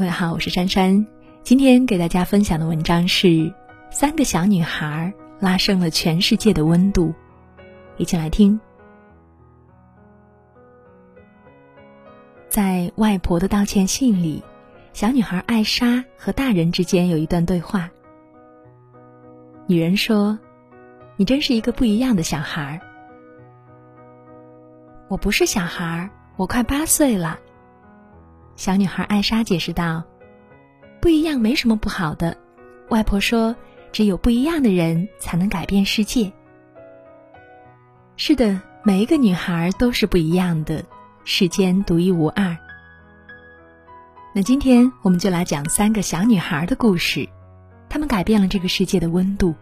[0.00, 1.06] 各位好，我是珊珊。
[1.42, 3.26] 今天给大家分享的文章是
[3.90, 7.08] 《三个小女孩拉升了全世界的温度》，
[7.98, 8.58] 一起来听。
[12.48, 14.42] 在外婆的道歉信里，
[14.94, 17.90] 小女孩艾莎和大人之间有一段对话。
[19.66, 20.38] 女人说
[21.18, 22.80] ：“你真是一个不一样的小孩。”
[25.08, 27.38] 我不是小孩，我快八岁了。
[28.60, 30.04] 小女孩艾莎解释道
[31.00, 32.36] ：“不一样没什么不好的。
[32.90, 33.56] 外婆说，
[33.90, 36.30] 只有不一样的人才能改变世界。
[38.18, 40.84] 是的，每一个女孩都是不一样的，
[41.24, 42.54] 世间独一无二。
[44.34, 47.26] 那今天我们就来讲三个小女孩的故事，
[47.88, 49.54] 她们改变了这个世界的温度。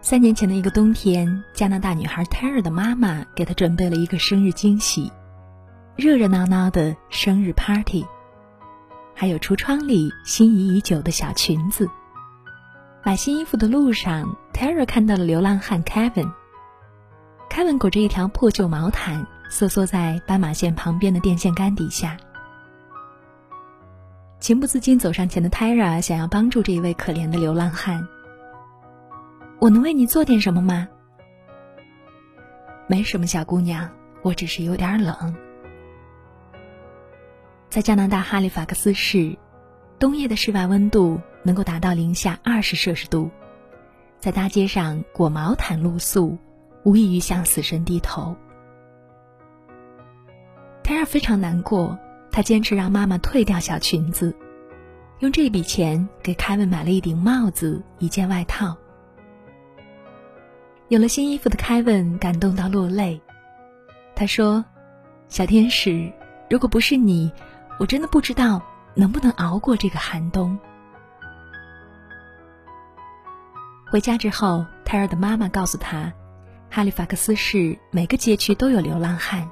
[0.00, 5.12] 三年前的一个冬天，加拿大女孩泰尔的妈妈给她准备了一个生日惊喜。”
[5.96, 8.04] 热热闹闹的生日 party，
[9.14, 11.88] 还有橱窗里心仪已久的小裙子。
[13.04, 16.32] 买新衣服的路上，Tara 看到了流浪汉 Kevin。
[17.48, 22.16] Kevin 裹着一条破旧毛毯，瑟缩在斑马线旁边的电线杆底下。
[24.40, 28.04] 情不自禁走上前的 Tara 想要帮助这一位可怜的流浪汉。
[29.60, 30.88] 我能为你做点什么吗？
[32.88, 33.88] 没什么，小姑娘，
[34.22, 35.36] 我只是有点冷。
[37.74, 39.36] 在加拿大哈利法克斯市，
[39.98, 43.28] 冬夜的室外温度能够达到零下二十摄氏度，
[44.20, 46.38] 在大街上裹毛毯露宿，
[46.84, 48.36] 无异于向死神低头。
[50.84, 51.98] 泰尔非常难过，
[52.30, 54.32] 他坚持让妈妈退掉小裙子，
[55.18, 58.76] 用这笔钱给凯文买了一顶帽子、一件外套。
[60.86, 63.20] 有了新衣服的凯文感动到落泪，
[64.14, 64.64] 他说
[65.26, 66.12] ：“小天使，
[66.48, 67.32] 如果不是你。”
[67.78, 68.62] 我真的不知道
[68.94, 70.58] 能不能熬过这个寒冬。
[73.90, 76.12] 回家之后，泰尔的妈妈告诉他，
[76.70, 79.48] 哈利法克斯市每个街区都有流浪汉，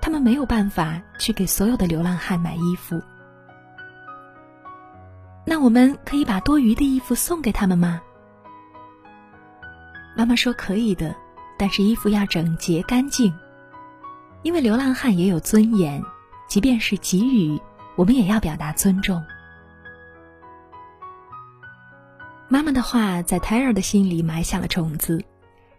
[0.00, 3.00] 他们没有办法去给所有的流浪汉买衣服。
[5.44, 8.00] 那我们可以把多余的衣服送给他们吗？
[10.16, 11.14] 妈妈说可以的，
[11.58, 13.32] 但是衣服要整洁干净，
[14.42, 16.02] 因为流浪汉也有尊严。
[16.52, 17.58] 即便是给予，
[17.96, 19.24] 我们也要表达尊重。
[22.46, 25.24] 妈妈的话在胎儿的心里埋下了种子。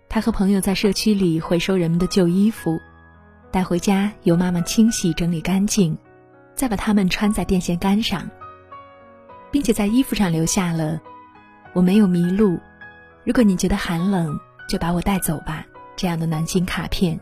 [0.09, 2.79] 他和朋友在社区里回收人们的旧衣服，
[3.51, 5.95] 带回家由妈妈清洗整理干净，
[6.55, 8.27] 再把它们穿在电线杆上，
[9.51, 10.99] 并且在衣服上留下了
[11.73, 12.59] “我没有迷路，
[13.23, 15.63] 如果你觉得寒冷，就把我带走吧”
[15.95, 17.19] 这样的暖心卡片。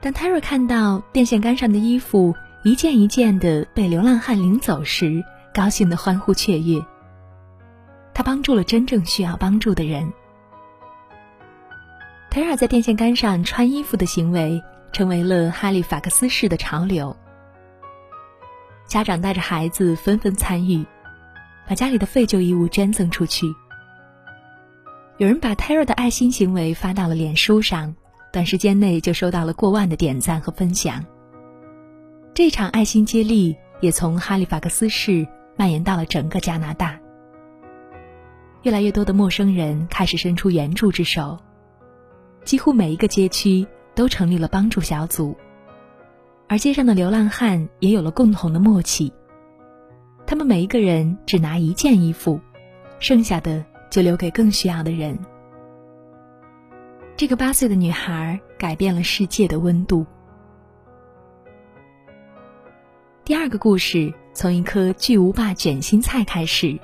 [0.00, 2.32] 当泰瑞看到电线杆上的衣服
[2.62, 6.80] 一件一件的被流浪汉领走时，高兴的欢呼雀跃。
[8.14, 10.12] 他帮助了真正需要帮助的人。
[12.30, 17.16] 泰尔在电线杆上穿衣服的行为成为了哈利法克斯市的潮流。
[18.86, 20.84] 家长带着孩子纷纷参与，
[21.66, 23.46] 把家里的废旧衣物捐赠出去。
[25.16, 27.96] 有人把泰尔的爱心行为发到了脸书上。
[28.32, 31.04] 短时间内就收到了过万的点赞和分享。
[32.34, 36.98] 这场爱心接力也从哈利法克斯市蔓延到了整个加拿大。
[38.62, 41.38] 越来越多的陌生人开始伸出援助之手，
[42.44, 45.36] 几乎每一个街区都成立了帮助小组，
[46.48, 49.12] 而街上的流浪汉也有了共同的默契。
[50.26, 52.38] 他们每一个人只拿一件衣服，
[52.98, 55.18] 剩下的就留给更需要的人。
[57.18, 60.06] 这个八岁的女孩改变了世界的温度。
[63.24, 66.78] 第二个故事从一颗巨无霸卷心菜开始。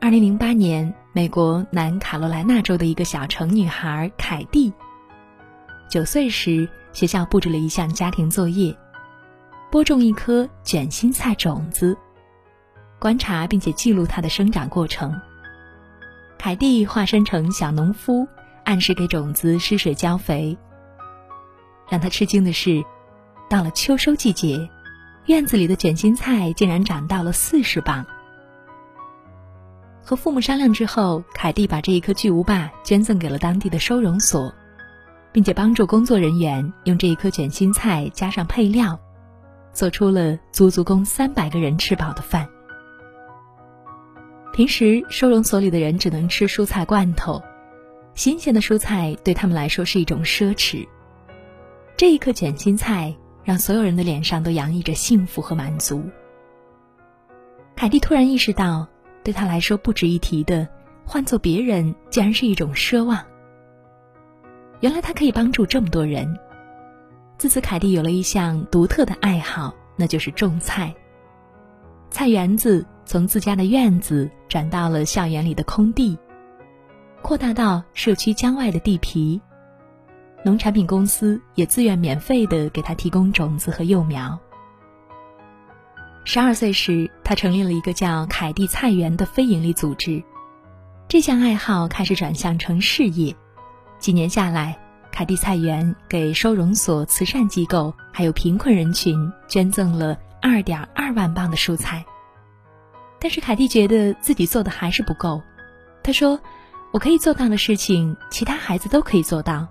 [0.00, 4.72] 二零零八年，美国南卡罗来纳州的一个小城女孩凯蒂，
[5.88, 8.76] 九岁时，学校布置了一项家庭作业：
[9.70, 11.96] 播种一颗卷心菜种子，
[12.98, 15.14] 观察并且记录它的生长过程。
[16.36, 18.26] 凯蒂化身成小农夫。
[18.64, 20.56] 按时给种子施水浇肥。
[21.88, 22.82] 让他吃惊的是，
[23.50, 24.68] 到了秋收季节，
[25.26, 28.06] 院子里的卷心菜竟然长到了四十磅。
[30.04, 34.52] 和父母商量之后，凯蒂把这一颗巨无霸捐赠给了当地的收容所，
[35.32, 38.98] 并且帮助工作人员用这一颗卷心菜加上配料，
[39.72, 42.48] 做出了足足供三百个人吃饱的饭。
[44.52, 47.40] 平时收容所里的人只能吃蔬菜罐头。
[48.14, 50.86] 新鲜的蔬菜对他们来说是一种奢侈。
[51.96, 53.14] 这一颗卷心菜
[53.44, 56.02] 让所有人的脸上都洋溢着幸福和满足。
[57.74, 58.86] 凯蒂突然意识到，
[59.24, 60.68] 对他来说不值一提的，
[61.04, 63.18] 换做别人竟然是一种奢望。
[64.80, 66.38] 原来他可以帮助这么多人。
[67.38, 70.94] 自此，凯蒂有了一项独特的爱好，那就是种菜。
[72.10, 76.16] 菜园子从自家的院子转到了校园里的空地，
[77.22, 79.40] 扩大到社区郊外的地皮。
[80.44, 84.38] 农产品公司也自愿免费的给他提供种子和幼苗。
[86.24, 90.22] 十二岁时，他成立了一个叫“凯蒂菜园”的非营利组织，
[91.08, 93.34] 这项爱好开始转向成事业。
[93.98, 94.78] 几年下来，
[95.12, 102.04] 凯蒂菜园给收容所、慈善机构还有贫困人群捐赠了二点二万磅的蔬菜。
[103.20, 105.40] 但是凯蒂觉得自己做的还是不够，
[106.02, 106.40] 他说
[106.92, 109.66] ：“我可以做到的事情，其他孩子都可以做到。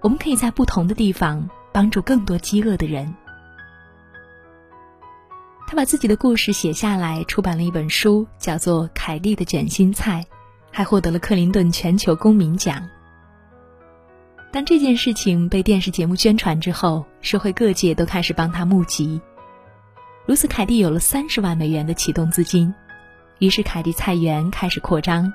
[0.00, 3.12] 我们可以在不同的地方帮助更多饥饿的人。”
[5.66, 10.20] 他把自己的故事写下来，出版了一本书，叫做《凯蒂的卷心菜》，
[10.70, 12.86] 还获得了克林顿全球公民奖。
[14.52, 19.20] 当这件事情被电视节目宣传之后，社会各界都开始帮他募集。
[20.26, 22.72] 如此，凯蒂有了三十万美元的启动资金，
[23.40, 25.32] 于是凯蒂菜园开始扩张。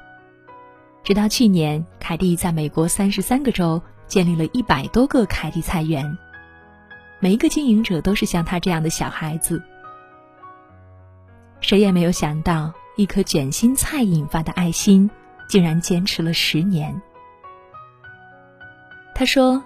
[1.09, 6.05] 直到去年，凯蒂在美国三十三个州建立了一百多个凯蒂菜园，
[7.19, 9.59] 每一个经营者都是像他这样的小孩子。
[11.61, 15.09] 谁也没有想到，一颗卷心菜引发的爱心，
[15.47, 17.01] 竟然坚持了十年。
[19.15, 19.63] 他说：“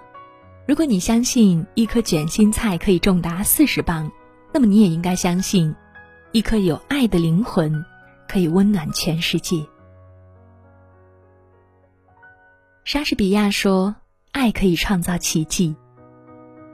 [0.66, 4.10] 如果你相信一颗卷心菜可以重达四十磅，
[4.50, 5.76] 那么你也应该相信，
[6.32, 7.84] 一颗有爱的灵魂
[8.26, 9.62] 可以温暖全世界。”
[12.84, 13.96] 莎士比亚说
[14.30, 15.74] ：“爱可以创造奇迹。”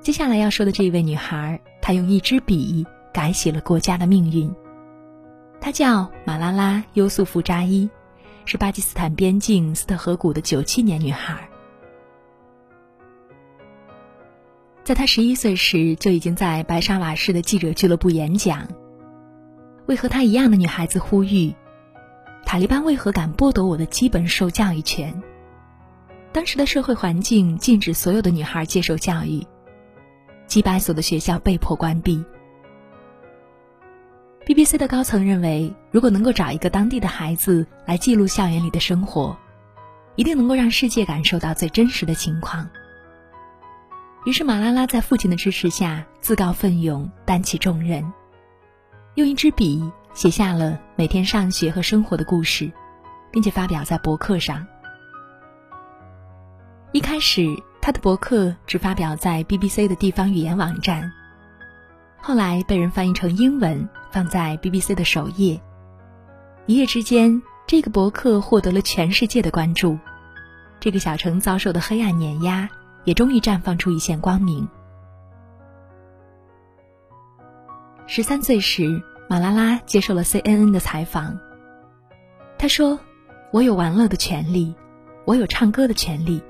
[0.02, 4.52] 接下来要说的这一位女孩，她用一支笔改写了国家的命运。
[5.60, 7.88] 她叫马拉拉·优素福扎伊，
[8.44, 11.48] 是巴基斯坦边境斯特河谷的九七年女孩。
[14.82, 18.66] 在她十一岁时，就已经在白沙瓦市的记者俱乐部演讲，
[19.86, 21.54] 为和她一样的女孩子呼吁：
[22.44, 25.22] 塔利班为何敢剥夺我的基本受教育权？
[26.32, 29.44] 当时的社会环境禁止所有的女孩接受教育，
[30.47, 32.25] 几百所的学校被迫关闭。
[34.47, 39.37] BBC 的高层认为，如果能够找一个当地的孩子来记录校园里的生活，
[40.15, 42.69] 一定能够让世界感受到最真实的情况。
[44.25, 48.12] 于是，马拉拉在父亲的支持下，自告奋勇担起重任，
[49.17, 49.82] 用一支笔
[50.15, 52.71] 写下了每天上学和生活的故事，
[53.32, 54.65] 并且发表在博客上。
[56.92, 57.46] 一开始，
[57.81, 61.12] 他的博客只发表在 BBC 的地方语言网站，
[62.20, 65.60] 后来被人翻译成英文，放在 BBC 的首页。
[66.66, 69.98] 一夜之间，这个博客获得了全世界的关注，
[70.81, 72.69] 这个小城遭受的黑暗碾压。
[73.04, 74.69] 也终于绽放出一线光明。
[78.06, 81.38] 十三岁时，马拉拉接受了 CNN 的采访。
[82.58, 83.00] 他说
[83.52, 84.75] ：“我有玩乐的权利，
[85.25, 86.43] 我有唱歌的权利，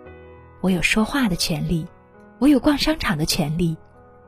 [0.60, 1.86] 我有说话的权利，
[2.38, 3.76] 我有逛商场的权利，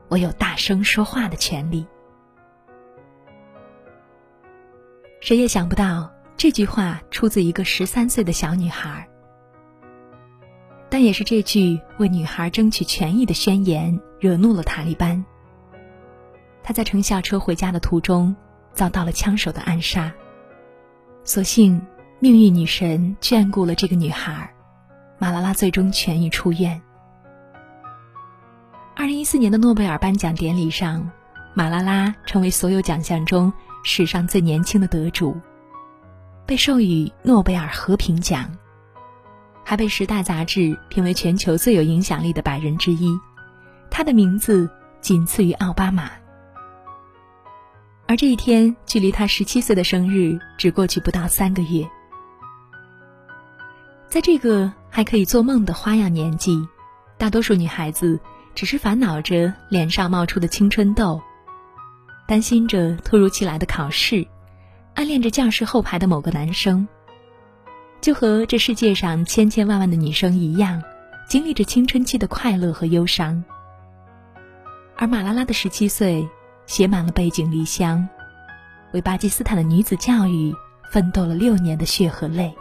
[0.08, 1.86] 我有大声说话的权利。”
[5.20, 9.08] 谁也想不到，这句话出自一个十三岁的小女孩。
[10.88, 15.24] 但也是这句为女孩争取权益的宣言惹怒了塔利班。
[16.62, 18.34] 他在乘校车回家的途中
[18.72, 20.12] 遭到了枪手的暗杀。
[21.24, 21.80] 所幸
[22.18, 24.52] 命运女神眷顾了这个女孩，
[25.22, 26.82] 马拉拉最终痊愈出院。
[28.96, 31.08] 二零一四年的诺贝尔颁奖典礼上，
[31.54, 33.52] 马拉拉成为所有奖项中
[33.84, 35.40] 史上最年轻的得主，
[36.44, 38.50] 被授予诺贝尔和平奖。
[39.62, 43.16] 还被《时代》杂志评为全球最有影响力的百人之一，
[43.92, 44.68] 他的名字
[45.00, 46.10] 仅次于奥巴马。
[48.08, 51.88] 而这一天距离他十七岁的生日只过去不到三个月，
[54.08, 56.68] 在这个还可以做梦的花样年纪，
[57.16, 58.20] 大多数女孩子
[58.54, 61.18] 只是烦恼着脸上冒出的青春痘，
[62.28, 64.26] 担心着突如其来的考试，
[64.94, 66.86] 暗恋着教室后排的某个男生。
[68.02, 70.82] 就和这世界上千千万万的女生一样，
[71.26, 73.42] 经历着青春期的快乐和忧伤。
[74.94, 76.28] 而马拉拉的十七岁，
[76.66, 78.06] 写满了背井离乡，
[78.92, 80.54] 为巴基斯坦的女子教育
[80.90, 82.54] 奋斗了六年的血和泪。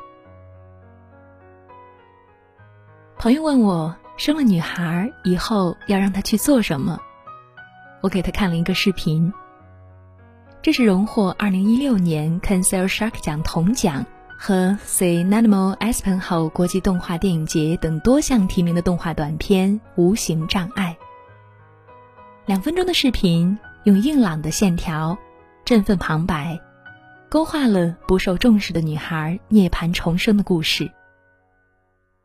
[3.21, 6.99] 朋友问我，生了女孩以后要让她去做什么？
[8.01, 9.31] 我给她看了一个视频。
[10.63, 14.03] 这是荣获二零一六年 Cancer Shark 奖铜奖
[14.39, 20.97] 和 Cinema Aspen 后国际动画电影节等多项提名的动画短片《无形障碍》。
[22.47, 25.15] 两分钟的视频用硬朗的线条、
[25.63, 26.59] 振奋旁白，
[27.29, 30.91] 勾画了不受重视的女孩涅槃重生的故事。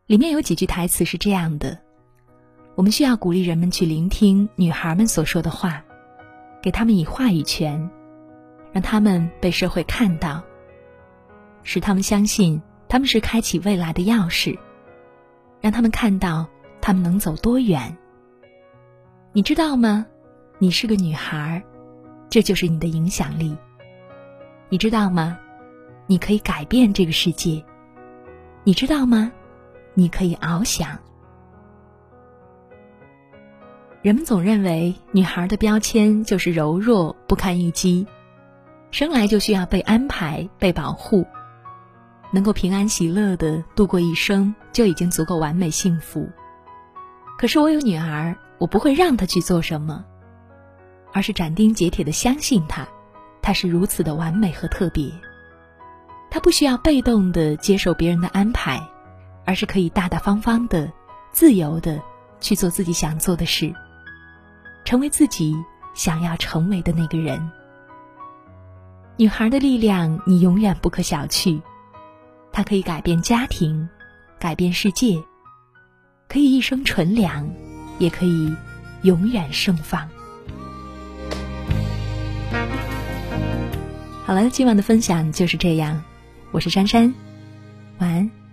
[0.07, 1.77] 里面有几句台词是这样的
[2.77, 5.83] ：“我们需要鼓励人们去聆听女孩们所说的话，
[6.63, 7.91] 给他们以话语权。”
[8.73, 10.43] 让他们被社会看到，
[11.63, 14.57] 使他们相信他们是开启未来的钥匙，
[15.63, 16.47] 让他们看到
[16.79, 17.97] 他们能走多远。
[19.33, 20.05] 你知道吗？
[20.59, 21.65] 你是个女孩，
[22.29, 23.57] 这就是你的影响力。
[24.69, 25.39] 你知道吗？
[26.07, 27.65] 你可以改变这个世界。
[28.63, 29.33] 你知道吗？
[29.97, 30.97] 你可以翱翔。
[34.03, 38.07] 人们总认为女孩的标签就是柔弱、不堪一击。
[38.93, 41.27] 生来就需要被安排、被保护，
[42.31, 46.29] 能够平安喜乐的度过一生就已经足够完美幸福。
[47.37, 50.05] 可是我有女儿，我不会让她去做什么，
[51.13, 52.87] 而是斩钉截铁的相信她，
[53.43, 55.11] 她是如此的完美和特别。
[56.31, 58.81] 她不需要被动的接受别人的安排，
[59.47, 60.93] 而是可以大大方方的、
[61.33, 62.03] 自由的
[62.41, 63.75] 去做自己想做的事，
[64.85, 65.57] 成为自己
[65.95, 67.51] 想要成为的那个人。
[69.17, 71.59] 女孩的力量，你永远不可小觑。
[72.53, 73.89] 她可以改变家庭，
[74.39, 75.23] 改变世界，
[76.29, 77.49] 可以一生纯良，
[77.99, 78.55] 也可以
[79.03, 80.09] 永远盛放。
[84.25, 86.03] 好了，今晚的分享就是这样。
[86.51, 87.15] 我是珊珊，
[87.99, 88.46] 晚安。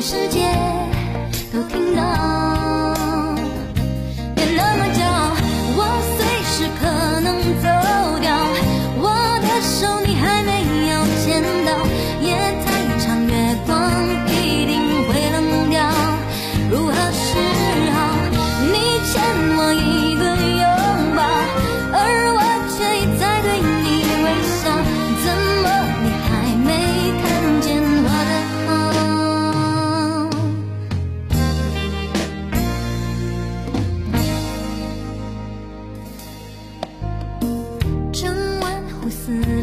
[0.00, 0.77] 世界。
[39.28, 39.57] soon.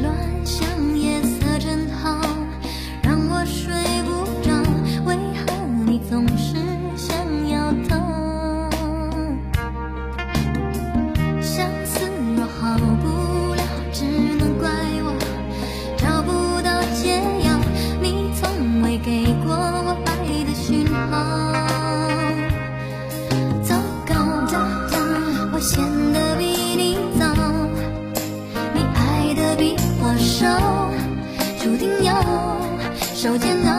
[30.38, 30.46] 手
[31.64, 32.14] 注定要
[33.00, 33.75] 受煎熬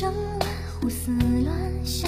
[0.00, 0.48] 整晚
[0.80, 2.07] 胡思乱想，